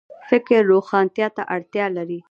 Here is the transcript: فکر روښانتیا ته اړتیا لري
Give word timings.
فکر 0.29 0.59
روښانتیا 0.71 1.27
ته 1.35 1.43
اړتیا 1.55 1.85
لري 1.97 2.19